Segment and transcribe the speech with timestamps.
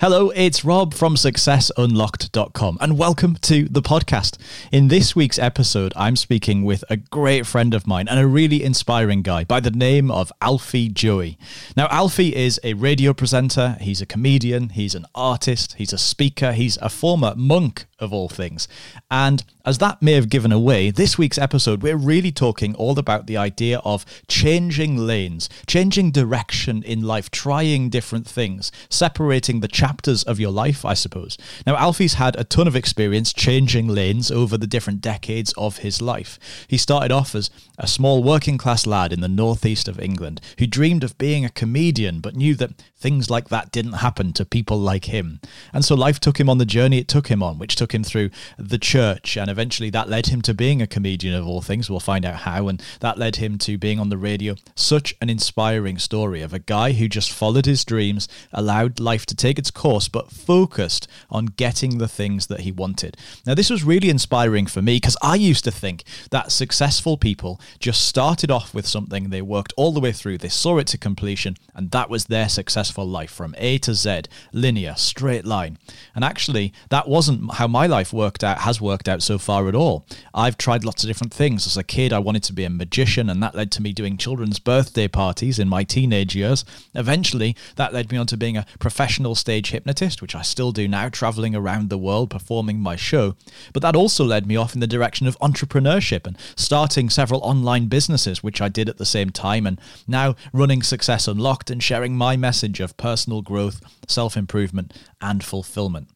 [0.00, 4.38] Hello, it's Rob from SuccessUnlocked.com, and welcome to the podcast.
[4.72, 8.64] In this week's episode, I'm speaking with a great friend of mine and a really
[8.64, 11.36] inspiring guy by the name of Alfie Joey.
[11.76, 16.52] Now, Alfie is a radio presenter, he's a comedian, he's an artist, he's a speaker,
[16.52, 18.66] he's a former monk of all things.
[19.10, 23.26] And as that may have given away, this week's episode, we're really talking all about
[23.26, 30.22] the idea of changing lanes, changing direction in life, trying different things, separating the chapters
[30.22, 31.36] of your life, I suppose.
[31.66, 36.00] Now, Alfie's had a ton of experience changing lanes over the different decades of his
[36.00, 36.38] life.
[36.68, 40.68] He started off as a small working class lad in the northeast of England who
[40.68, 42.70] dreamed of being a comedian but knew that
[43.00, 45.40] things like that didn't happen to people like him.
[45.72, 48.04] And so life took him on the journey it took him on, which took him
[48.04, 51.88] through the church, and eventually that led him to being a comedian of all things.
[51.88, 54.54] We'll find out how, and that led him to being on the radio.
[54.76, 59.34] Such an inspiring story of a guy who just followed his dreams, allowed life to
[59.34, 63.16] take its course, but focused on getting the things that he wanted.
[63.46, 67.58] Now, this was really inspiring for me because I used to think that successful people
[67.78, 70.98] just started off with something, they worked all the way through, they saw it to
[70.98, 75.78] completion, and that was their successful life from A to Z, linear, straight line.
[76.14, 79.74] And actually, that wasn't how my life worked out, has worked out so far at
[79.74, 80.04] all.
[80.34, 81.66] I've tried lots of different things.
[81.66, 84.18] As a kid, I wanted to be a magician, and that led to me doing
[84.18, 86.66] children's birthday parties in my teenage years.
[86.94, 90.86] Eventually, that led me on to being a professional stage hypnotist, which I still do
[90.86, 93.36] now, traveling around the world performing my show.
[93.72, 97.86] But that also led me off in the direction of entrepreneurship and starting several online
[97.86, 102.16] businesses, which I did at the same time, and now running Success Unlocked and sharing
[102.16, 106.08] my message of personal growth, self improvement, and fulfillment.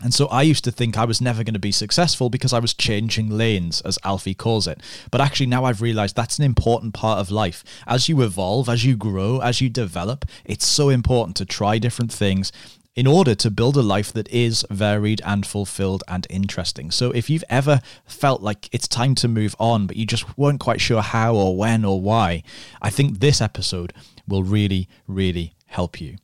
[0.00, 2.60] And so I used to think I was never going to be successful because I
[2.60, 4.80] was changing lanes, as Alfie calls it.
[5.10, 7.64] But actually, now I've realized that's an important part of life.
[7.84, 12.12] As you evolve, as you grow, as you develop, it's so important to try different
[12.12, 12.52] things
[12.98, 16.90] in order to build a life that is varied and fulfilled and interesting.
[16.90, 20.58] So if you've ever felt like it's time to move on, but you just weren't
[20.58, 22.42] quite sure how or when or why,
[22.82, 23.92] I think this episode
[24.26, 26.16] will really, really help you.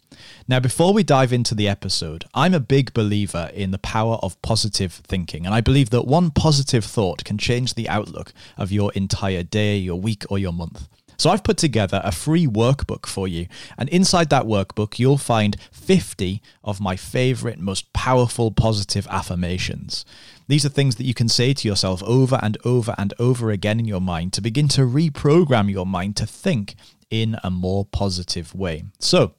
[0.49, 4.43] Now, before we dive into the episode, I'm a big believer in the power of
[4.43, 8.93] positive thinking, and I believe that one positive thought can change the outlook of your
[8.95, 10.89] entire day, your week, or your month.
[11.17, 13.47] So I've put together a free workbook for you,
[13.79, 20.05] and inside that workbook, you'll find 50 of my favorite, most powerful positive affirmations.
[20.49, 23.79] These are things that you can say to yourself over and over and over again
[23.79, 26.75] in your mind to begin to reprogram your mind to think
[27.11, 28.85] in a more positive way.
[28.99, 29.35] So,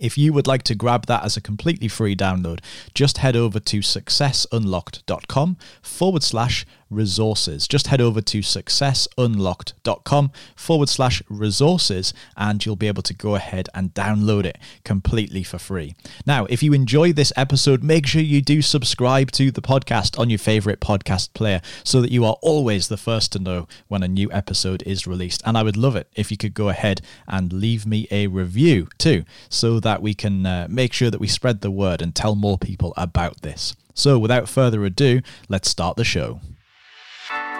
[0.00, 2.60] if you would like to grab that as a completely free download,
[2.94, 7.66] just head over to successunlocked.com forward slash resources.
[7.66, 13.68] Just head over to successunlocked.com forward slash resources and you'll be able to go ahead
[13.74, 15.94] and download it completely for free.
[16.26, 20.30] Now, if you enjoy this episode, make sure you do subscribe to the podcast on
[20.30, 24.08] your favorite podcast player so that you are always the first to know when a
[24.08, 25.42] new episode is released.
[25.44, 28.88] And I would love it if you could go ahead and leave me a review
[28.98, 32.34] too, so that we can uh, make sure that we spread the word and tell
[32.34, 33.74] more people about this.
[33.94, 36.40] So, without further ado, let's start the show.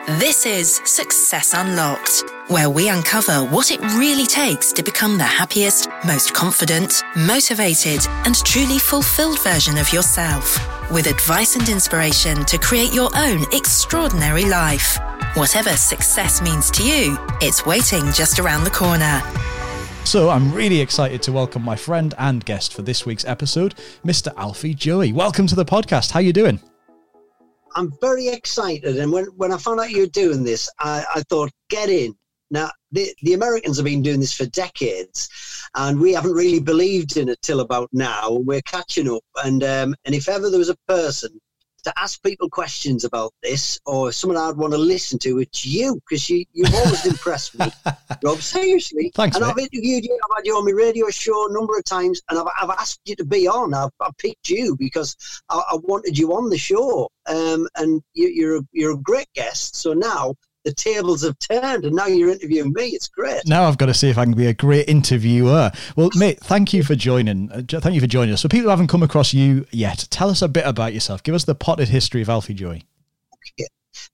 [0.08, 5.88] This is Success Unlocked, where we uncover what it really takes to become the happiest,
[6.04, 10.58] most confident, motivated, and truly fulfilled version of yourself,
[10.90, 14.98] with advice and inspiration to create your own extraordinary life.
[15.34, 19.22] Whatever success means to you, it's waiting just around the corner.
[20.04, 24.34] So, I'm really excited to welcome my friend and guest for this week's episode, Mr.
[24.36, 25.12] Alfie Joey.
[25.12, 26.10] Welcome to the podcast.
[26.10, 26.58] How are you doing?
[27.74, 28.98] I'm very excited.
[28.98, 32.14] And when, when I found out you were doing this, I, I thought, get in.
[32.50, 35.28] Now, the, the Americans have been doing this for decades,
[35.74, 38.30] and we haven't really believed in it till about now.
[38.30, 39.24] We're catching up.
[39.42, 41.40] And, um, and if ever there was a person
[41.84, 45.94] to ask people questions about this or someone I'd want to listen to, it's you
[45.94, 47.66] because you, you've always impressed me,
[48.22, 48.38] Rob.
[48.38, 49.10] Seriously.
[49.14, 49.52] Thanks, and mate.
[49.52, 52.38] I've interviewed you, I've had you on my radio show a number of times, and
[52.38, 53.74] I've, I've asked you to be on.
[53.74, 55.16] I've, I've picked you because
[55.48, 57.08] I, I wanted you on the show.
[57.26, 59.76] Um, and you, you're, a, you're a great guest.
[59.76, 62.88] So now the tables have turned and now you're interviewing me.
[62.88, 63.42] It's great.
[63.46, 65.70] Now I've got to see if I can be a great interviewer.
[65.96, 67.50] Well, mate, thank you for joining.
[67.50, 68.42] Uh, thank you for joining us.
[68.42, 71.22] For people who haven't come across you yet, tell us a bit about yourself.
[71.22, 72.84] Give us the potted history of Alfie Joey.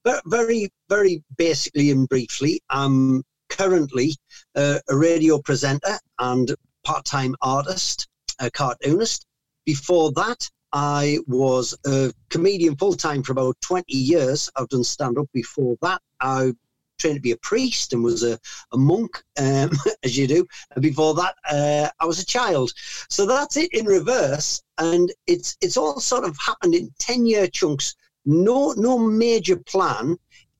[0.05, 4.15] Ve- Very, very basically and briefly, I'm currently
[4.55, 6.55] uh, a radio presenter and
[6.85, 8.09] part-time artist,
[8.39, 9.27] a cartoonist.
[9.65, 14.51] Before that, I was a comedian full-time for about 20 years.
[14.57, 16.01] I've done stand-up before that.
[16.21, 16.53] I
[16.99, 18.39] trained to be a priest and was a,
[18.73, 19.71] a monk, um,
[20.03, 20.47] as you do.
[20.75, 22.73] And before that, uh, I was a child.
[23.09, 24.63] So that's it in reverse.
[24.79, 27.95] and it's it's all sort of happened in ten year chunks.
[28.25, 30.17] No no major plan.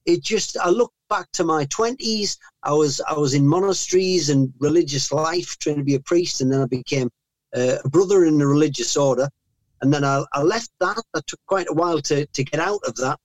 [0.07, 2.39] It just I look back to my twenties.
[2.63, 6.53] I was I was in monasteries and religious life, trying to be a priest, and
[6.53, 7.11] then I became
[7.57, 9.29] uh, a brother in the religious order.
[9.81, 11.01] And then I, I left that.
[11.15, 13.19] That took quite a while to, to get out of that.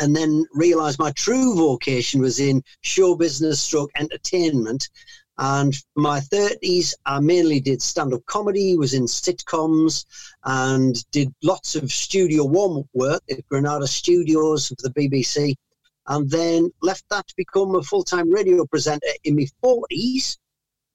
[0.00, 4.88] And then realized my true vocation was in show business stroke entertainment.
[5.38, 10.06] And my 30s, I mainly did stand up comedy, was in sitcoms,
[10.44, 15.54] and did lots of studio warm up work at Granada Studios for the BBC.
[16.08, 20.38] And then left that to become a full time radio presenter in my 40s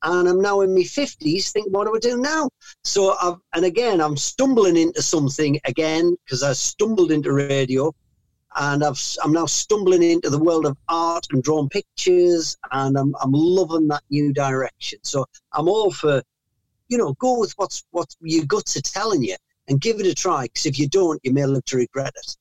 [0.03, 1.51] and I'm now in my fifties.
[1.51, 2.49] Think, what do I do now?
[2.83, 7.93] So, I've, and again, I'm stumbling into something again because I stumbled into radio,
[8.55, 13.15] and I've, I'm now stumbling into the world of art and drawn pictures, and I'm,
[13.21, 14.99] I'm loving that new direction.
[15.03, 16.21] So, I'm all for,
[16.89, 19.35] you know, go with what's what your guts are telling you
[19.67, 20.43] and give it a try.
[20.43, 22.37] Because if you don't, you may live to regret it.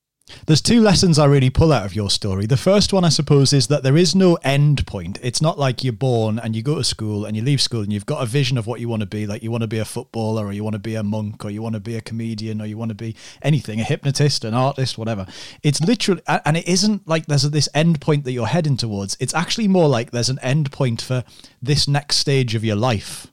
[0.46, 2.46] There's two lessons I really pull out of your story.
[2.46, 5.18] The first one, I suppose, is that there is no end point.
[5.22, 7.92] It's not like you're born and you go to school and you leave school and
[7.92, 9.26] you've got a vision of what you want to be.
[9.26, 11.50] Like you want to be a footballer or you want to be a monk or
[11.50, 14.54] you want to be a comedian or you want to be anything, a hypnotist, an
[14.54, 15.26] artist, whatever.
[15.62, 19.16] It's literally, and it isn't like there's this end point that you're heading towards.
[19.20, 21.24] It's actually more like there's an end point for
[21.62, 23.26] this next stage of your life.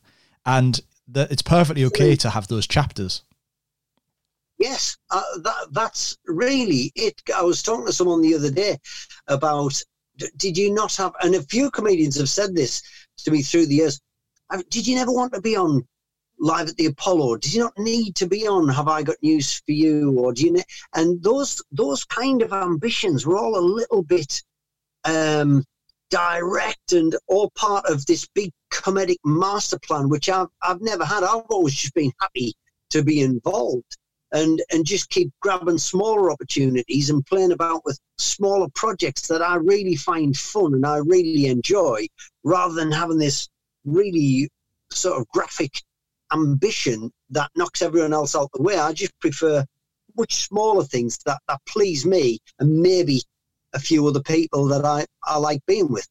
[0.46, 3.22] And that it's perfectly okay to have those chapters.
[4.58, 7.22] Yes, uh, that, that's really it.
[7.36, 8.78] I was talking to someone the other day
[9.28, 9.82] about
[10.38, 12.82] did you not have, and a few comedians have said this
[13.18, 14.02] to me through the years.
[14.70, 15.88] Did you never want to be on
[16.40, 17.38] live at the Apollo?
[17.38, 20.18] Did you not need to be on Have I Got News for You?
[20.18, 20.54] Or do you?
[20.54, 20.64] Ne-?
[20.96, 24.42] And those those kind of ambitions were all a little bit
[25.04, 25.64] um,
[26.10, 31.24] direct and all part of this big comedic master plan, which I've I've never had.
[31.24, 32.54] I've always just been happy
[32.90, 33.98] to be involved
[34.32, 39.56] and and just keep grabbing smaller opportunities and playing about with smaller projects that I
[39.56, 42.08] really find fun and I really enjoy,
[42.44, 43.48] rather than having this
[43.86, 44.50] really
[44.92, 45.82] sort of graphic
[46.34, 48.78] ambition that knocks everyone else out the way.
[48.78, 49.66] I just prefer
[50.18, 53.22] much smaller things that, that please me and maybe
[53.74, 56.08] a few other people that I, I like being with.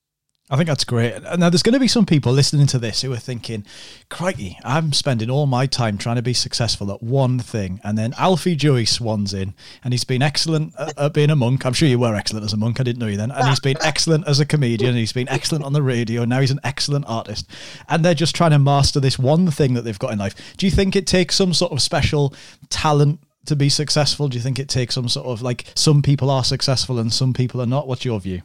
[0.48, 1.20] I think that's great.
[1.36, 3.66] Now, there's going to be some people listening to this who are thinking,
[4.08, 7.80] crikey, I'm spending all my time trying to be successful at one thing.
[7.82, 11.66] And then Alfie Joey swans in, and he's been excellent at, at, being a monk.
[11.66, 12.78] I'm sure you were excellent as a monk.
[12.78, 13.32] I didn't know you then.
[13.32, 14.90] And he's been excellent as a comedian.
[14.90, 16.24] and He's been excellent on the radio.
[16.24, 17.50] Now he's an excellent artist.
[17.88, 20.54] And they're just trying to master this one thing that they've got in life.
[20.56, 22.32] Do you think it takes some sort of special
[22.70, 24.28] talent to be successful?
[24.28, 27.32] Do you think it takes some sort of like some people are successful and some
[27.32, 27.88] people are not?
[27.88, 28.42] What's your view?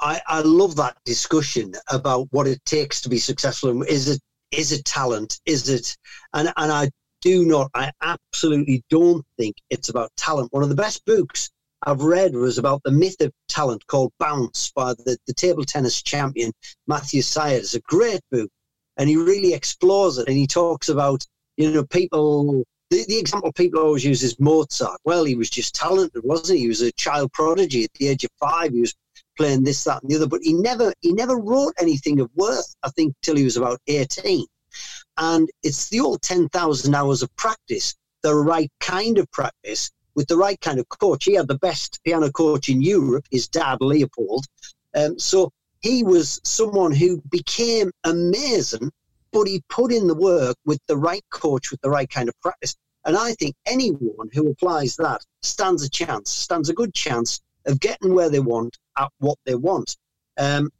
[0.00, 3.70] I, I love that discussion about what it takes to be successful.
[3.70, 4.20] and Is it
[4.52, 5.40] is it talent?
[5.46, 5.96] Is it
[6.32, 6.90] and and I
[7.22, 10.52] do not I absolutely don't think it's about talent.
[10.52, 11.50] One of the best books
[11.86, 16.02] I've read was about the myth of talent called Bounce by the, the table tennis
[16.02, 16.52] champion
[16.86, 17.56] Matthew Syed.
[17.56, 18.50] It's a great book
[18.96, 21.24] and he really explores it and he talks about,
[21.56, 25.00] you know, people the, the example people always use is Mozart.
[25.04, 26.64] Well, he was just talented, wasn't he?
[26.64, 28.72] He was a child prodigy at the age of five.
[28.72, 28.94] He was
[29.36, 30.26] playing this, that, and the other.
[30.26, 32.74] But he never he never wrote anything of worth.
[32.82, 34.46] I think till he was about eighteen.
[35.16, 40.26] And it's the old ten thousand hours of practice, the right kind of practice with
[40.28, 41.24] the right kind of coach.
[41.24, 43.26] He had the best piano coach in Europe.
[43.30, 44.44] His dad, Leopold.
[44.94, 48.90] Um, so he was someone who became amazing,
[49.32, 52.40] but he put in the work with the right coach, with the right kind of
[52.40, 52.74] practice.
[53.04, 57.78] And I think anyone who applies that stands a chance, stands a good chance of
[57.78, 59.96] getting where they want at what they want.
[60.38, 60.70] Um,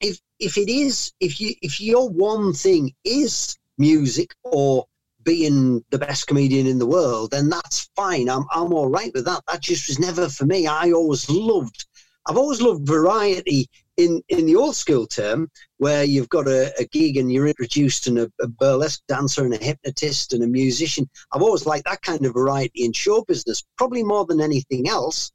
[0.00, 4.86] if if it is if you if your one thing is music or
[5.22, 8.28] being the best comedian in the world, then that's fine.
[8.28, 9.42] I'm I'm all right with that.
[9.48, 10.66] That just was never for me.
[10.66, 11.86] I always loved
[12.26, 16.84] I've always loved variety in, in the old school term, where you've got a, a
[16.86, 21.08] gig and you're introduced and a, a, burlesque dancer and a hypnotist and a musician.
[21.32, 25.32] I've always liked that kind of variety in show business, probably more than anything else.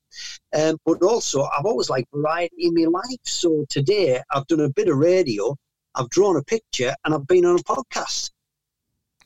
[0.58, 3.20] Um, but also, I've always liked variety in my life.
[3.24, 5.56] So today, I've done a bit of radio,
[5.96, 8.32] I've drawn a picture, and I've been on a podcast.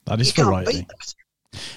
[0.06, 0.88] That is you variety.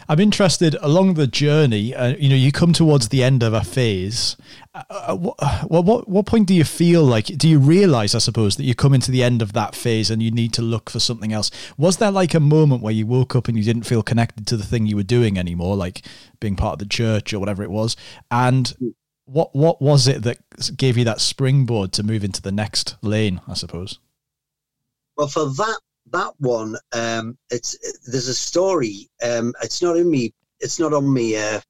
[0.09, 1.95] I'm interested along the journey.
[1.95, 4.37] Uh, you know, you come towards the end of a phase.
[4.75, 5.37] Uh, uh what,
[5.69, 7.26] what what point do you feel like?
[7.26, 10.23] Do you realize, I suppose, that you come into the end of that phase and
[10.23, 11.50] you need to look for something else?
[11.76, 14.57] Was there like a moment where you woke up and you didn't feel connected to
[14.57, 16.02] the thing you were doing anymore, like
[16.40, 17.97] being part of the church or whatever it was?
[18.31, 18.95] And
[19.26, 20.38] what what was it that
[20.76, 23.40] gave you that springboard to move into the next lane?
[23.49, 23.99] I suppose.
[25.16, 25.81] Well, for that
[26.14, 29.09] that one, um, it's there's a story.
[29.23, 30.33] Um, it's not in me.
[30.61, 31.37] It's not on me.
[31.37, 31.61] Uh,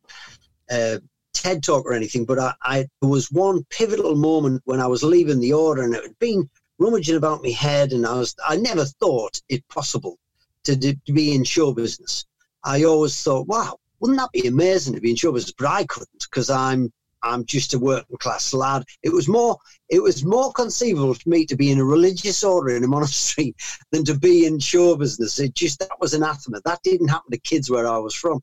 [0.70, 0.98] uh,
[1.32, 5.02] TED talk or anything, but I, I there was one pivotal moment when I was
[5.02, 6.48] leaving the order, and it had been
[6.78, 10.18] rummaging about my head, and I was I never thought it possible
[10.64, 12.24] to, do, to be in show business.
[12.62, 15.54] I always thought, wow, wouldn't that be amazing to be in show business?
[15.56, 16.92] But I couldn't because I'm
[17.24, 18.84] I'm just a working class lad.
[19.02, 19.56] It was more
[19.88, 23.54] it was more conceivable for me to be in a religious order in a monastery
[23.90, 25.40] than to be in show business.
[25.40, 26.60] It just that was anathema.
[26.64, 28.42] That didn't happen to kids where I was from.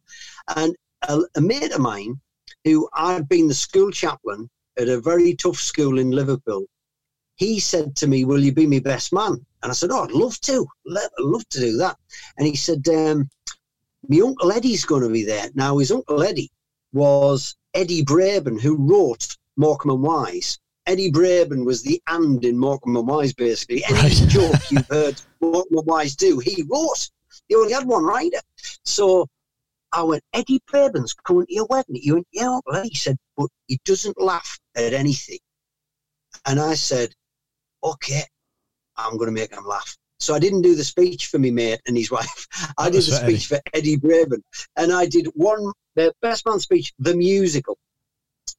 [0.55, 0.75] And
[1.07, 2.19] a, a mate of mine
[2.63, 6.65] who I'd been the school chaplain at a very tough school in Liverpool,
[7.35, 9.45] he said to me, Will you be my best man?
[9.63, 10.65] And I said, Oh, I'd love to.
[10.95, 11.97] I'd love to do that.
[12.37, 13.29] And he said, um,
[14.07, 15.49] My Uncle Eddie's going to be there.
[15.53, 16.51] Now, his Uncle Eddie
[16.93, 20.59] was Eddie Braben, who wrote Morecambe and Wise.
[20.87, 23.83] Eddie Braben was the and in Morecambe and Wise, basically.
[23.85, 24.11] Any right.
[24.27, 27.09] joke you've heard Morecambe and Wise do, he wrote.
[27.47, 28.39] He only had one writer.
[28.83, 29.27] So
[29.91, 31.95] I went, Eddie Braben's coming to your wedding.
[31.95, 35.39] He went, yeah, he said, but he doesn't laugh at anything.
[36.45, 37.13] And I said,
[37.83, 38.23] okay,
[38.95, 39.97] I'm going to make him laugh.
[40.21, 42.47] So I didn't do the speech for me mate and his wife.
[42.77, 44.41] I did the speech for Eddie Braben.
[44.75, 47.77] And I did one, the best man speech, the musical.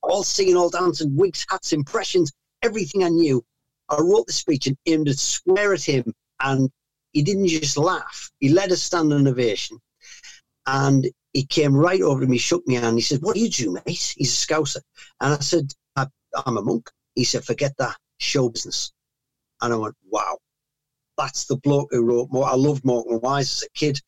[0.03, 3.45] All singing, all dancing, wigs, hats, impressions, everything I knew.
[3.89, 6.13] I wrote the speech and aimed to swear at him.
[6.41, 6.69] And
[7.13, 8.33] he didn't just laugh.
[8.41, 9.79] He led a standing ovation.
[10.67, 12.97] And he came right over to me, shook me hand.
[12.97, 14.15] He said, What do you do, mate?
[14.17, 14.81] He's a scouser.
[15.21, 16.07] And I said, I,
[16.47, 16.91] am a monk.
[17.15, 18.93] He said, Forget that, show business.
[19.61, 20.39] And I went, Wow,
[21.17, 22.47] that's the bloke who wrote more.
[22.47, 24.01] I loved Morecambe Wise as a kid.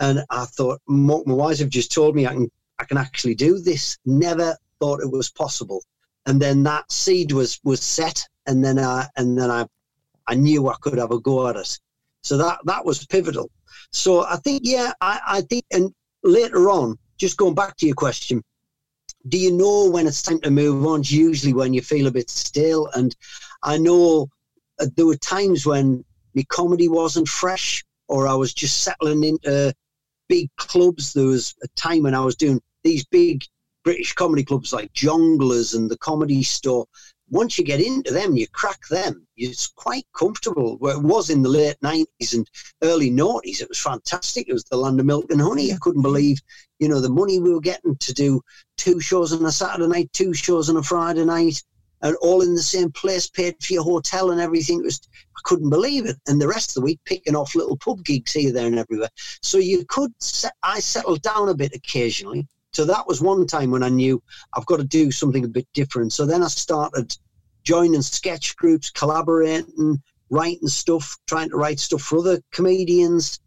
[0.00, 3.58] And I thought, Morecambe Wise have just told me I can, I can actually do
[3.58, 3.98] this.
[4.04, 5.82] Never thought it was possible.
[6.26, 8.26] And then that seed was, was set.
[8.46, 9.66] And then I, and then I,
[10.26, 11.78] I knew I could have a go at it.
[12.22, 13.50] So that, that was pivotal.
[13.92, 17.94] So I think, yeah, I, I think, and later on, just going back to your
[17.94, 18.42] question,
[19.28, 21.00] do you know when it's time to move on?
[21.00, 22.88] It's usually when you feel a bit stale.
[22.94, 23.14] And
[23.62, 24.28] I know
[24.80, 29.74] uh, there were times when my comedy wasn't fresh or I was just settling into
[30.28, 31.12] big clubs.
[31.12, 33.44] There was a time when I was doing these big
[33.84, 36.86] British comedy clubs like Jongleurs and the Comedy Store
[37.30, 39.26] once you get into them, you crack them.
[39.36, 40.76] It's quite comfortable.
[40.78, 42.48] Where it was in the late nineties and
[42.82, 44.48] early noughties, it was fantastic.
[44.48, 45.72] It was the land of milk and honey.
[45.72, 46.38] I couldn't believe,
[46.78, 48.42] you know, the money we were getting to do
[48.76, 51.62] two shows on a Saturday night, two shows on a Friday night,
[52.02, 54.80] and all in the same place, paid for your hotel and everything.
[54.80, 55.00] It was
[55.36, 56.16] I couldn't believe it.
[56.26, 59.10] And the rest of the week, picking off little pub gigs here, there, and everywhere.
[59.42, 60.12] So you could.
[60.62, 64.20] I settled down a bit occasionally so that was one time when I knew
[64.52, 66.12] I've got to do something a bit different.
[66.12, 67.16] So then I started
[67.62, 73.38] joining sketch groups, collaborating, writing stuff, trying to write stuff for other comedians,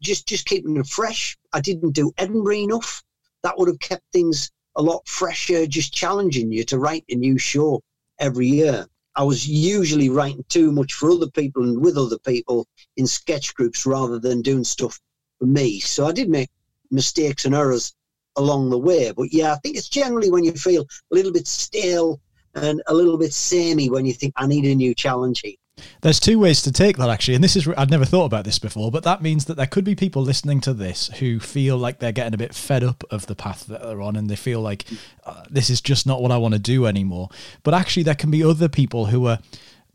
[0.00, 1.36] just just keeping it fresh.
[1.52, 3.02] I didn't do Edinburgh enough.
[3.42, 7.38] That would have kept things a lot fresher, just challenging you to write a new
[7.38, 7.82] show
[8.18, 8.86] every year.
[9.16, 12.66] I was usually writing too much for other people and with other people
[12.96, 15.00] in sketch groups rather than doing stuff
[15.38, 15.78] for me.
[15.80, 16.50] So I did make
[16.90, 17.94] mistakes and errors
[18.36, 19.12] along the way.
[19.16, 22.20] But yeah, I think it's generally when you feel a little bit stale
[22.54, 25.54] and a little bit samey when you think I need a new challenge here.
[26.02, 28.58] There's two ways to take that actually, and this is I'd never thought about this
[28.58, 31.98] before, but that means that there could be people listening to this who feel like
[31.98, 34.60] they're getting a bit fed up of the path that they're on, and they feel
[34.60, 34.84] like
[35.24, 37.28] uh, this is just not what I want to do anymore.
[37.62, 39.38] But actually, there can be other people who are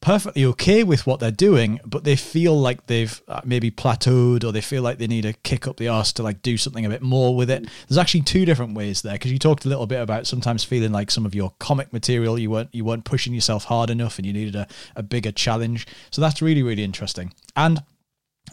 [0.01, 4.51] perfectly okay with what they're doing, but they feel like they've uh, maybe plateaued or
[4.51, 6.89] they feel like they need a kick up the arse to like do something a
[6.89, 7.68] bit more with it.
[7.88, 10.91] There's actually two different ways there because you talked a little bit about sometimes feeling
[10.91, 14.25] like some of your comic material you weren't you weren't pushing yourself hard enough and
[14.25, 15.88] you needed a, a bigger challenge.
[16.12, 17.34] So that's really really interesting.
[17.56, 17.84] And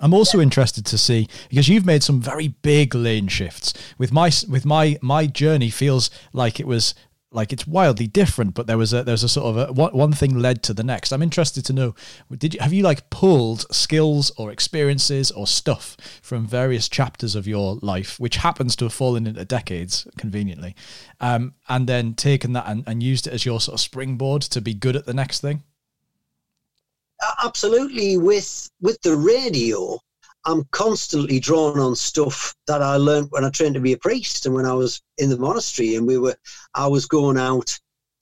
[0.01, 3.73] I'm also interested to see because you've made some very big lane shifts.
[3.99, 6.95] With my with my my journey feels like it was
[7.37, 10.39] like it's wildly different but there was a there's a sort of a one, thing
[10.39, 11.13] led to the next.
[11.13, 11.95] I'm interested to know
[12.37, 17.47] did you have you like pulled skills or experiences or stuff from various chapters of
[17.47, 20.75] your life which happens to have fallen into decades conveniently
[21.21, 24.61] um, and then taken that and, and used it as your sort of springboard to
[24.61, 25.63] be good at the next thing?
[27.45, 29.99] Absolutely with with the radio
[30.47, 34.47] I'm constantly drawn on stuff that I learned when I trained to be a priest
[34.47, 36.37] and when I was in the monastery and we were
[36.75, 37.77] I was going out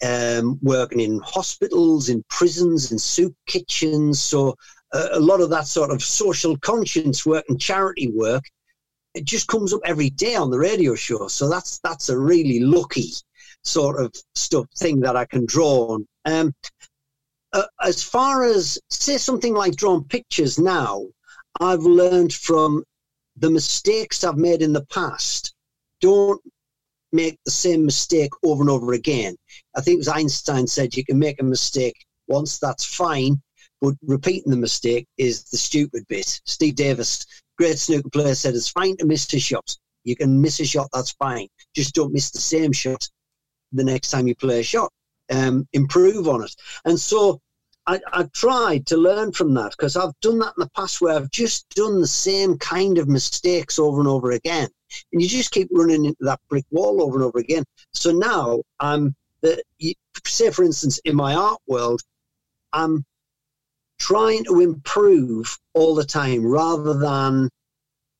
[0.04, 4.20] um, working in hospitals, in prisons, in soup kitchens.
[4.20, 4.56] So
[4.92, 8.44] a lot of that sort of social conscience work and charity work,
[9.14, 11.28] it just comes up every day on the radio show.
[11.28, 13.10] So that's that's a really lucky
[13.62, 16.08] sort of stuff thing that I can draw on.
[16.24, 16.54] Um,
[17.52, 21.06] uh, as far as say something like drawing pictures now,
[21.60, 22.84] I've learned from
[23.36, 25.54] the mistakes I've made in the past.
[26.00, 26.40] Don't
[27.12, 29.36] make the same mistake over and over again.
[29.76, 31.94] I think it was Einstein said you can make a mistake
[32.26, 33.40] once, that's fine,
[33.80, 36.40] but repeating the mistake is the stupid bit.
[36.44, 37.24] Steve Davis,
[37.56, 39.76] great snooker player, said it's fine to miss a shot.
[40.02, 41.48] You can miss a shot, that's fine.
[41.74, 43.08] Just don't miss the same shot
[43.72, 44.90] the next time you play a shot.
[45.30, 46.54] Um, improve on it.
[46.84, 47.40] And so
[47.86, 51.14] I, I tried to learn from that because I've done that in the past where
[51.14, 54.68] I've just done the same kind of mistakes over and over again.
[55.12, 57.64] And you just keep running into that brick wall over and over again.
[57.92, 59.62] So now I'm, the,
[60.24, 62.00] say, for instance, in my art world,
[62.72, 63.04] I'm
[63.98, 67.50] trying to improve all the time rather than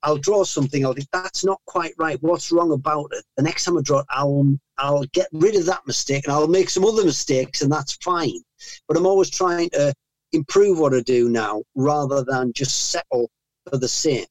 [0.03, 0.85] I'll draw something.
[0.85, 2.23] I'll think that's not quite right.
[2.23, 3.25] What's wrong about it?
[3.37, 6.47] The next time I draw it, I'll I'll get rid of that mistake and I'll
[6.47, 8.41] make some other mistakes, and that's fine.
[8.89, 9.93] But I'm always trying to
[10.33, 13.31] improve what I do now rather than just settle
[13.71, 14.27] for the same.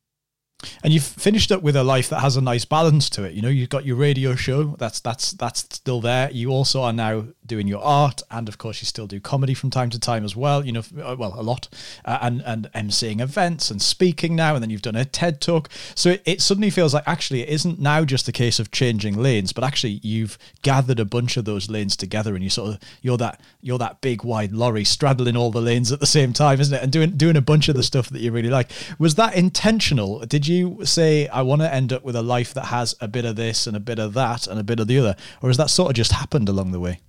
[0.84, 3.34] And you've finished up with a life that has a nice balance to it.
[3.34, 4.76] You know, you've got your radio show.
[4.78, 6.32] That's that's that's still there.
[6.32, 9.70] You also are now doing your art, and of course, you still do comedy from
[9.70, 10.66] time to time as well.
[10.66, 11.68] You know, uh, well, a lot,
[12.04, 15.70] uh, and and emceeing events and speaking now, and then you've done a TED talk.
[15.94, 19.16] So it, it suddenly feels like actually it isn't now just a case of changing
[19.18, 22.80] lanes, but actually you've gathered a bunch of those lanes together, and you sort of
[23.04, 26.60] you're that you're that big wide lorry straddling all the lanes at the same time,
[26.60, 26.82] isn't it?
[26.82, 28.72] And doing doing a bunch of the stuff that you really like.
[28.98, 30.20] Was that intentional?
[30.22, 33.26] Did you say, I want to end up with a life that has a bit
[33.26, 35.16] of this and a bit of that and a bit of the other?
[35.42, 37.00] Or has that sort of just happened along the way?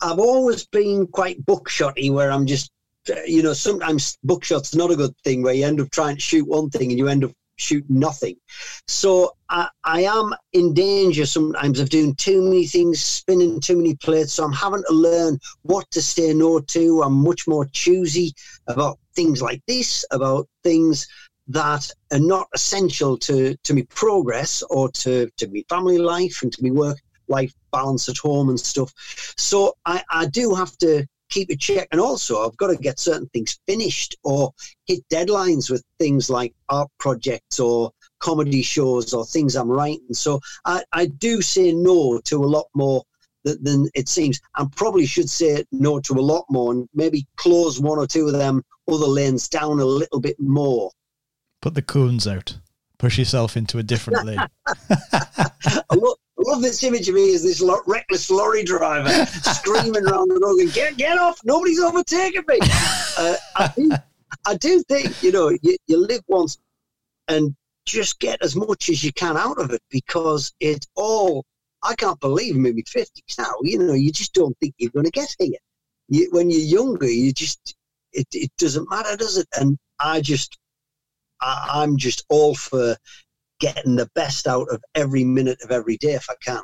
[0.00, 2.70] I've always been quite bookshotty where I'm just,
[3.26, 6.46] you know, sometimes bookshot's not a good thing where you end up trying to shoot
[6.46, 8.36] one thing and you end up shooting nothing.
[8.86, 13.94] So I, I am in danger sometimes of doing too many things, spinning too many
[13.96, 14.34] plates.
[14.34, 17.02] So I'm having to learn what to say no to.
[17.02, 18.34] I'm much more choosy
[18.66, 21.08] about things like this, about things
[21.48, 26.52] that are not essential to, to me progress or to, to me family life and
[26.52, 26.98] to me work
[27.28, 28.92] life balance at home and stuff.
[29.36, 31.88] So I, I do have to keep a check.
[31.92, 34.52] And also, I've got to get certain things finished or
[34.86, 40.12] hit deadlines with things like art projects or comedy shows or things I'm writing.
[40.12, 43.02] So I, I do say no to a lot more
[43.44, 44.40] than it seems.
[44.56, 48.26] And probably should say no to a lot more and maybe close one or two
[48.26, 50.90] of them other lanes down a little bit more.
[51.60, 52.58] Put the cones out.
[52.98, 54.38] Push yourself into a different lane.
[56.66, 60.06] I, love, I love this image of me is this lo- reckless lorry driver screaming
[60.06, 61.40] around the road and get get off!
[61.44, 62.58] Nobody's overtaking me.
[63.18, 63.90] Uh, I, do,
[64.46, 66.58] I do think you know you, you live once
[67.28, 71.44] and just get as much as you can out of it because it's all.
[71.82, 73.52] I can't believe maybe 50s now.
[73.62, 75.58] You know, you just don't think you're going to get here.
[76.08, 77.74] You, when you're younger, you just
[78.12, 79.48] it, it doesn't matter, does it?
[79.58, 80.58] And I just
[81.40, 82.96] I, I'm just all for
[83.60, 86.62] getting the best out of every minute of every day if I can.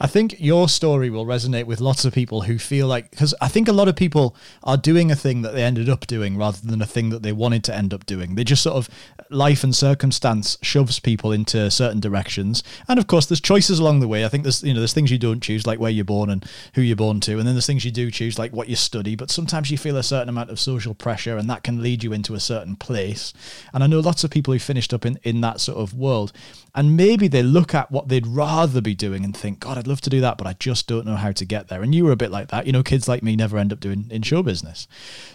[0.00, 3.48] I think your story will resonate with lots of people who feel like, because I
[3.48, 6.58] think a lot of people are doing a thing that they ended up doing rather
[6.60, 8.34] than a thing that they wanted to end up doing.
[8.34, 8.88] They just sort of,
[9.30, 12.62] life and circumstance shoves people into certain directions.
[12.88, 14.24] And of course, there's choices along the way.
[14.24, 16.44] I think there's, you know, there's things you don't choose, like where you're born and
[16.74, 17.38] who you're born to.
[17.38, 19.16] And then there's things you do choose, like what you study.
[19.16, 22.12] But sometimes you feel a certain amount of social pressure and that can lead you
[22.12, 23.32] into a certain place.
[23.72, 26.32] And I know lots of people who finished up in, in that sort of world.
[26.74, 30.00] And maybe they look at what they'd rather be doing and think, God, I'd love
[30.02, 31.82] to do that, but I just don't know how to get there.
[31.82, 32.66] And you were a bit like that.
[32.66, 34.86] You know, kids like me never end up doing in show business.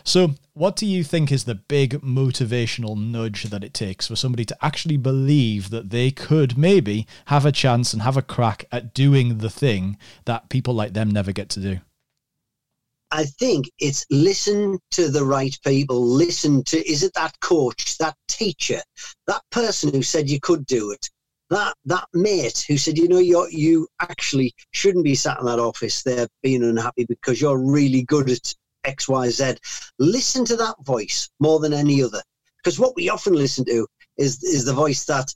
[0.04, 4.46] So, what do you think is the big motivational nudge that it takes for somebody
[4.46, 8.94] to actually believe that they could maybe have a chance and have a crack at
[8.94, 11.80] doing the thing that people like them never get to do?
[13.12, 16.02] I think it's listen to the right people.
[16.06, 18.82] Listen to, is it that coach, that teacher,
[19.28, 21.10] that person who said you could do it?
[21.50, 25.60] That that mate who said, you know, you you actually shouldn't be sat in that
[25.60, 29.56] office there being unhappy because you're really good at X, Y, Z.
[30.00, 32.22] Listen to that voice more than any other,
[32.58, 35.34] because what we often listen to is is the voice that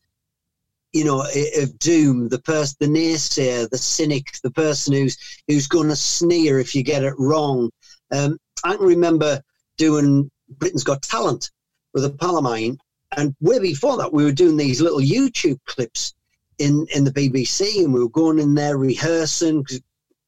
[0.94, 1.26] you know
[1.62, 6.60] of doom, the person, the naysayer, the cynic, the person who's who's going to sneer
[6.60, 7.70] if you get it wrong.
[8.12, 9.42] Um, I can remember
[9.78, 11.50] doing Britain's Got Talent
[11.94, 12.78] with a pal of mine,
[13.18, 16.14] and way before that, we were doing these little YouTube clips
[16.60, 19.66] in, in the BBC, and we were going in there rehearsing,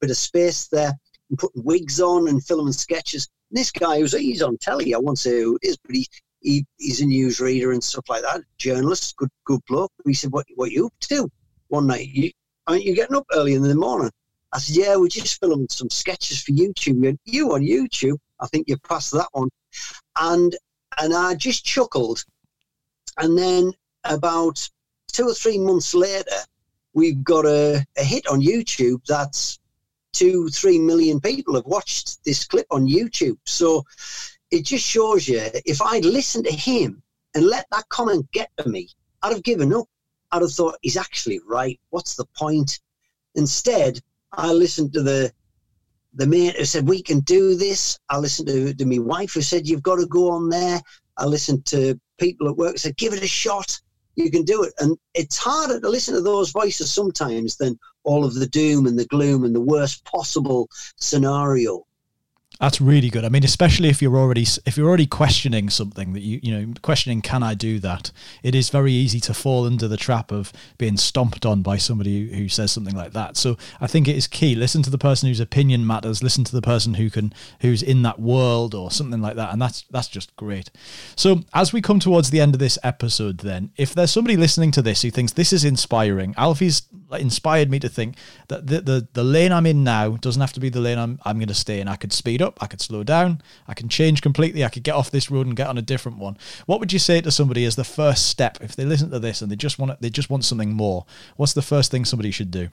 [0.01, 0.91] bit of space there,
[1.29, 3.29] and putting wigs on and filming sketches.
[3.49, 4.93] And this guy was he's on telly.
[4.93, 6.07] I won't say who it is, but he,
[6.41, 8.41] he he's a newsreader and stuff like that.
[8.57, 9.91] Journalist, good good bloke.
[10.05, 11.29] He said, "What what you up to?"
[11.69, 12.31] One night, you
[12.67, 14.11] aren't you getting up early in the morning?
[14.51, 18.17] I said, "Yeah, we're just filming some sketches for YouTube." You on YouTube?
[18.39, 19.49] I think you passed that one.
[20.19, 20.55] And
[20.99, 22.23] and I just chuckled
[23.17, 23.73] And then
[24.03, 24.69] about
[25.11, 26.37] two or three months later,
[26.93, 29.59] we've got a, a hit on YouTube that's
[30.11, 33.37] two, three million people have watched this clip on YouTube.
[33.45, 33.83] So
[34.51, 37.01] it just shows you if I'd listened to him
[37.35, 38.89] and let that comment get to me,
[39.21, 39.87] I'd have given up.
[40.31, 41.79] I'd have thought he's actually right.
[41.89, 42.79] What's the point?
[43.35, 43.99] Instead,
[44.31, 45.31] I listened to the
[46.15, 47.99] the mate who said we can do this.
[48.09, 50.79] I listened to, to my wife who said you've got to go on there.
[51.17, 53.79] I listened to people at work said give it a shot.
[54.15, 54.73] You can do it.
[54.79, 58.97] And it's harder to listen to those voices sometimes than all of the doom and
[58.97, 61.85] the gloom and the worst possible scenario.
[62.63, 63.25] That's really good.
[63.25, 66.73] I mean, especially if you're already if you're already questioning something that you you know
[66.81, 68.09] questioning can I do that?
[68.41, 72.33] It is very easy to fall under the trap of being stomped on by somebody
[72.33, 73.35] who says something like that.
[73.35, 74.55] So I think it is key.
[74.55, 76.23] Listen to the person whose opinion matters.
[76.23, 79.61] Listen to the person who can who's in that world or something like that, and
[79.61, 80.71] that's that's just great.
[81.17, 84.71] So as we come towards the end of this episode, then if there's somebody listening
[84.71, 88.15] to this who thinks this is inspiring, Alfie's inspired me to think
[88.47, 91.19] that the the, the lane I'm in now doesn't have to be the lane I'm
[91.25, 91.89] I'm going to stay in.
[91.89, 94.95] I could speed up, I could slow down, I can change completely, I could get
[94.95, 96.37] off this road and get on a different one.
[96.65, 99.41] What would you say to somebody as the first step if they listen to this
[99.41, 101.05] and they just want they just want something more?
[101.35, 102.69] What's the first thing somebody should do?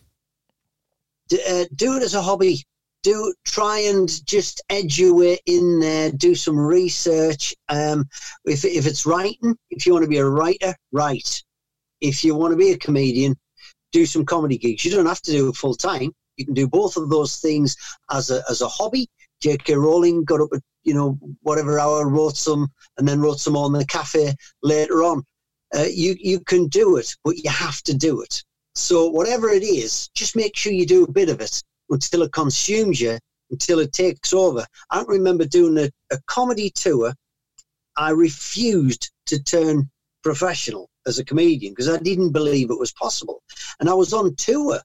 [1.32, 2.64] Uh, do it as a hobby.
[3.02, 6.10] Do try and just edge your way in there.
[6.12, 7.54] Do some research.
[7.68, 8.06] Um,
[8.44, 11.42] if if it's writing, if you want to be a writer, write.
[12.00, 13.36] If you want to be a comedian,
[13.92, 14.84] do some comedy gigs.
[14.84, 16.12] You don't have to do it full time.
[16.36, 17.76] You can do both of those things
[18.10, 19.08] as a as a hobby.
[19.40, 19.74] J.K.
[19.74, 23.72] Rowling got up at you know whatever hour, wrote some, and then wrote some on
[23.72, 25.24] the cafe later on.
[25.74, 28.42] Uh, you you can do it, but you have to do it.
[28.74, 32.33] So whatever it is, just make sure you do a bit of it until it
[32.33, 33.18] consumes you,
[33.50, 34.66] until it takes over.
[34.90, 37.12] I remember doing a, a comedy tour.
[37.96, 39.90] I refused to turn
[40.22, 43.42] professional as a comedian because I didn't believe it was possible.
[43.81, 44.81] And I was on tour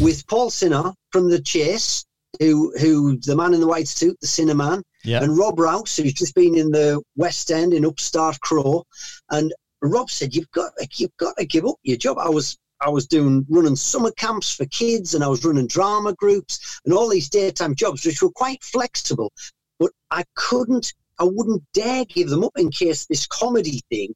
[0.00, 2.04] with Paul Sinha from The Chase,
[2.40, 5.22] who who the man in the white suit, the Sinnerman, Yeah.
[5.22, 8.84] and Rob Rouse, who's just been in the West End in Upstart Crow.
[9.30, 12.90] And Rob said, "You've got you've got to give up your job." I was I
[12.90, 17.08] was doing running summer camps for kids, and I was running drama groups and all
[17.08, 19.32] these daytime jobs, which were quite flexible.
[19.78, 24.14] But I couldn't, I wouldn't dare give them up in case this comedy thing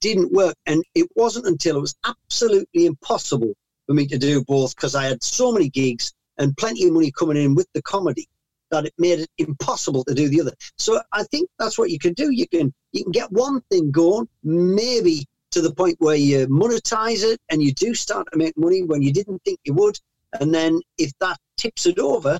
[0.00, 0.54] didn't work.
[0.66, 3.54] And it wasn't until it was absolutely impossible
[3.86, 7.10] for me to do both because I had so many gigs and plenty of money
[7.10, 8.28] coming in with the comedy
[8.70, 10.52] that it made it impossible to do the other.
[10.78, 12.30] So I think that's what you can do.
[12.30, 17.22] You can you can get one thing going, maybe to the point where you monetize
[17.22, 19.98] it and you do start to make money when you didn't think you would.
[20.40, 22.38] And then if that tips it over,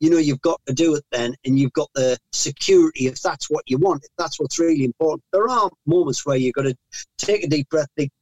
[0.00, 3.50] you know you've got to do it then and you've got the security if that's
[3.50, 5.24] what you want, if that's what's really important.
[5.32, 6.76] There are moments where you've got to
[7.18, 8.12] take a deep breath, think,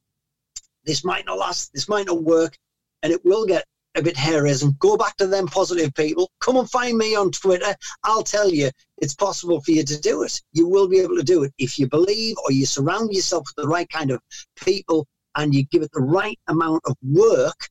[0.85, 2.57] this might not last, this might not work,
[3.03, 3.65] and it will get
[3.95, 4.75] a bit hair-raising.
[4.79, 6.31] Go back to them positive people.
[6.39, 7.75] Come and find me on Twitter.
[8.03, 10.41] I'll tell you it's possible for you to do it.
[10.51, 13.63] You will be able to do it if you believe or you surround yourself with
[13.63, 14.21] the right kind of
[14.55, 17.69] people and you give it the right amount of work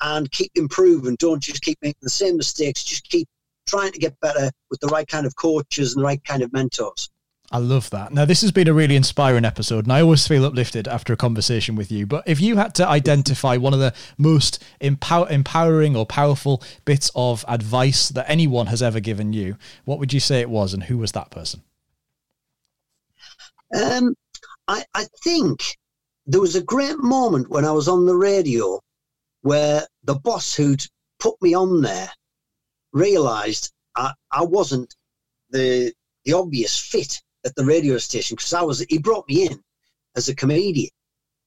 [0.00, 1.16] and keep improving.
[1.18, 2.82] Don't just keep making the same mistakes.
[2.82, 3.28] Just keep
[3.66, 6.52] trying to get better with the right kind of coaches and the right kind of
[6.52, 7.09] mentors.
[7.52, 8.12] I love that.
[8.12, 11.16] Now, this has been a really inspiring episode, and I always feel uplifted after a
[11.16, 12.06] conversation with you.
[12.06, 17.10] But if you had to identify one of the most empower- empowering or powerful bits
[17.16, 20.84] of advice that anyone has ever given you, what would you say it was, and
[20.84, 21.62] who was that person?
[23.74, 24.14] Um,
[24.68, 25.76] I, I think
[26.26, 28.80] there was a great moment when I was on the radio
[29.42, 30.84] where the boss who'd
[31.18, 32.10] put me on there
[32.92, 34.94] realised I, I wasn't
[35.50, 35.92] the
[36.24, 39.62] the obvious fit at the radio station because I was he brought me in
[40.16, 40.90] as a comedian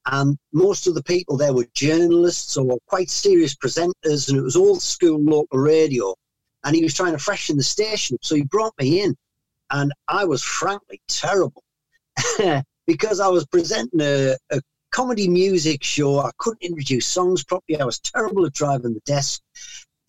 [0.05, 4.55] and most of the people there were journalists or quite serious presenters and it was
[4.55, 6.13] old school local radio
[6.63, 9.15] and he was trying to freshen the station so he brought me in
[9.71, 11.63] and I was frankly terrible
[12.87, 14.61] because I was presenting a, a
[14.93, 16.19] comedy music show.
[16.19, 17.81] I couldn't introduce songs properly.
[17.81, 19.41] I was terrible at driving the desk.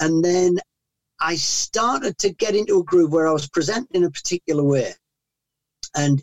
[0.01, 0.59] And then
[1.21, 4.93] I started to get into a groove where I was presenting in a particular way.
[5.95, 6.23] And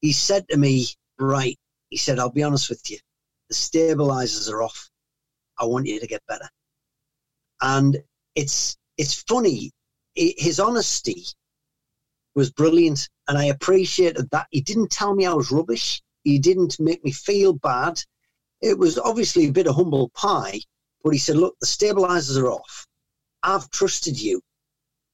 [0.00, 0.86] he said to me,
[1.18, 1.58] Right,
[1.90, 2.98] he said, I'll be honest with you,
[3.48, 4.90] the stabilizers are off.
[5.60, 6.48] I want you to get better.
[7.60, 8.02] And
[8.34, 9.70] it's it's funny,
[10.14, 11.24] his honesty
[12.34, 13.08] was brilliant.
[13.28, 14.46] And I appreciated that.
[14.50, 16.02] He didn't tell me I was rubbish.
[16.24, 18.00] He didn't make me feel bad.
[18.60, 20.60] It was obviously a bit of humble pie,
[21.02, 22.86] but he said, Look, the stabilizers are off.
[23.42, 24.40] I've trusted you.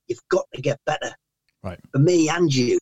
[0.07, 1.15] You've got to get better
[1.63, 1.81] Right.
[1.93, 2.79] for me and you.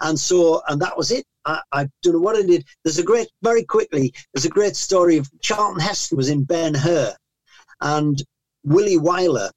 [0.00, 1.24] And so, and that was it.
[1.44, 2.64] I, I don't know what I did.
[2.84, 6.74] There's a great, very quickly, there's a great story of Charlton Heston was in Ben
[6.74, 7.14] Hur,
[7.80, 8.22] and
[8.64, 9.50] Willie Wyler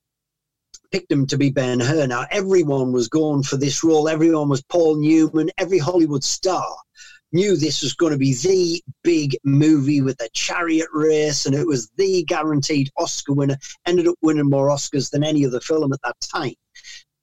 [0.92, 2.08] picked him to be Ben Hur.
[2.08, 4.08] Now everyone was going for this role.
[4.08, 5.50] Everyone was Paul Newman.
[5.58, 6.66] Every Hollywood star
[7.32, 11.68] knew this was going to be the big movie with the chariot race, and it
[11.68, 13.58] was the guaranteed Oscar winner.
[13.86, 16.56] Ended up winning more Oscars than any other film at that time.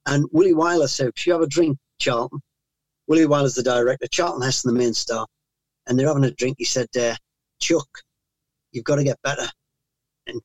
[0.05, 2.39] And Willie Wyler said, "If you have a drink, Charlton."
[3.07, 4.07] Willie Wyler's the director.
[4.07, 5.25] Charlton Heston, the main star,
[5.85, 6.57] and they're having a drink.
[6.57, 7.15] He said, uh,
[7.59, 7.87] "Chuck,
[8.71, 9.49] you've got to get better."
[10.27, 10.41] And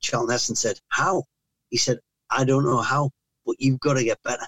[0.00, 1.24] Charlton Heston said, "How?"
[1.70, 2.00] He said,
[2.30, 3.10] "I don't know how,
[3.44, 4.46] but you've got to get better."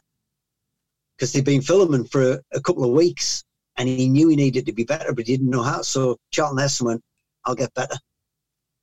[1.16, 3.44] Because they've been filming for a, a couple of weeks
[3.76, 5.83] and he knew he needed to be better, but he didn't know how.
[5.83, 7.04] So Charlton Heston went,
[7.44, 7.96] "I'll get better,"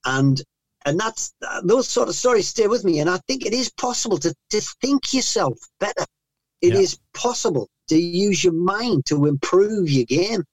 [0.06, 0.42] and
[0.86, 3.00] and that's those sort of stories stay with me.
[3.00, 6.06] And I think it is possible to to think yourself better.
[6.62, 6.80] It yeah.
[6.80, 10.44] is possible to use your mind to improve your game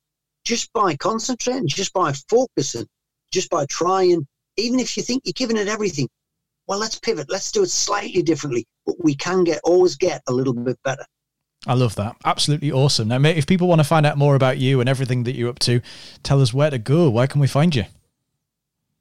[0.44, 2.86] just by concentrating, just by focusing,
[3.30, 4.26] just by trying.
[4.56, 6.08] Even if you think you're giving it everything,
[6.66, 7.30] well, let's pivot.
[7.30, 8.66] Let's do it slightly differently.
[8.86, 11.04] But we can get always get a little bit better.
[11.66, 12.16] I love that.
[12.24, 13.08] Absolutely awesome.
[13.08, 15.48] Now, mate, if people want to find out more about you and everything that you're
[15.48, 15.80] up to,
[16.22, 17.08] tell us where to go.
[17.08, 17.84] Where can we find you?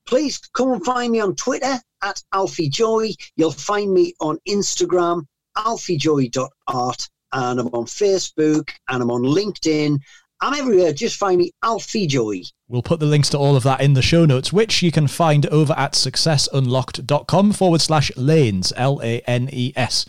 [0.05, 3.15] Please come and find me on Twitter at Alfie Joey.
[3.35, 5.25] You'll find me on Instagram,
[5.57, 9.99] alfiejoy.art, and I'm on Facebook and I'm on LinkedIn.
[10.41, 10.91] I'm everywhere.
[10.91, 12.45] Just find me Alfie Joey.
[12.67, 15.07] We'll put the links to all of that in the show notes, which you can
[15.07, 20.05] find over at successunlocked.com forward slash lanes, L A N E S.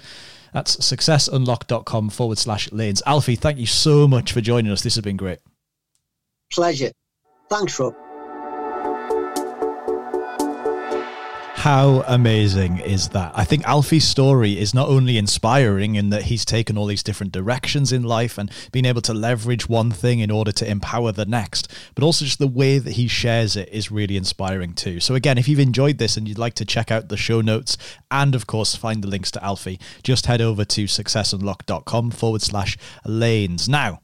[0.53, 3.03] That's successunlock.com forward slash lanes.
[3.07, 4.83] Alfie, thank you so much for joining us.
[4.83, 5.39] This has been great.
[6.51, 6.93] Pleasure.
[7.49, 7.95] Thanks, Rob.
[11.63, 13.31] How amazing is that?
[13.37, 17.31] I think Alfie's story is not only inspiring in that he's taken all these different
[17.31, 21.25] directions in life and been able to leverage one thing in order to empower the
[21.25, 24.99] next, but also just the way that he shares it is really inspiring too.
[24.99, 27.79] So, again, if you've enjoyed this and you'd like to check out the show notes
[28.11, 32.77] and, of course, find the links to Alfie, just head over to successunlock.com forward slash
[33.05, 33.69] lanes.
[33.69, 34.01] Now,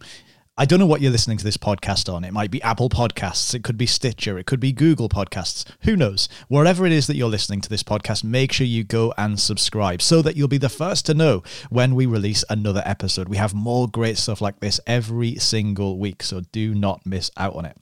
[0.60, 2.24] I don't know what you're listening to this podcast on.
[2.24, 5.64] It might be Apple Podcasts, it could be Stitcher, it could be Google Podcasts.
[5.82, 6.28] Who knows?
[6.48, 10.02] Wherever it is that you're listening to this podcast, make sure you go and subscribe
[10.02, 13.28] so that you'll be the first to know when we release another episode.
[13.28, 17.54] We have more great stuff like this every single week, so do not miss out
[17.54, 17.76] on it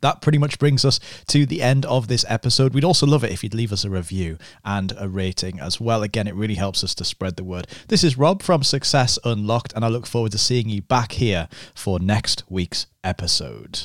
[0.00, 2.74] that pretty much brings us to the end of this episode.
[2.74, 6.02] We'd also love it if you'd leave us a review and a rating as well.
[6.02, 7.66] Again, it really helps us to spread the word.
[7.88, 11.48] This is Rob from Success Unlocked, and I look forward to seeing you back here
[11.74, 13.80] for next week's episode.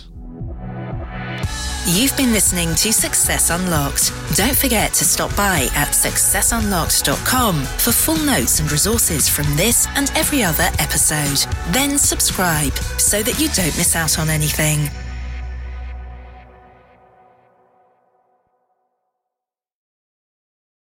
[1.88, 4.12] You've been listening to Success Unlocked.
[4.36, 10.12] Don't forget to stop by at successunlocked.com for full notes and resources from this and
[10.16, 11.48] every other episode.
[11.72, 14.90] Then subscribe so that you don't miss out on anything.